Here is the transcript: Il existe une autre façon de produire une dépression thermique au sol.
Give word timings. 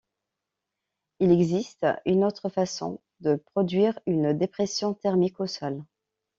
Il 1.19 1.29
existe 1.31 1.85
une 2.07 2.23
autre 2.23 2.49
façon 2.49 2.99
de 3.19 3.35
produire 3.35 3.99
une 4.07 4.35
dépression 4.35 4.95
thermique 4.95 5.39
au 5.39 5.45
sol. 5.45 5.83